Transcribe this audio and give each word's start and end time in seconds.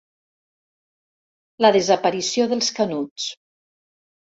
La 1.67 1.71
desaparició 1.77 2.49
dels 2.55 2.73
Canuts. 2.81 3.31